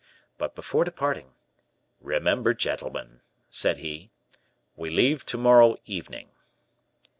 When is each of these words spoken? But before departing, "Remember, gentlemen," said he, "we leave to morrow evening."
But 0.39 0.55
before 0.55 0.83
departing, 0.83 1.35
"Remember, 1.99 2.55
gentlemen," 2.55 3.21
said 3.51 3.77
he, 3.77 4.09
"we 4.75 4.89
leave 4.89 5.23
to 5.27 5.37
morrow 5.37 5.77
evening." 5.85 6.31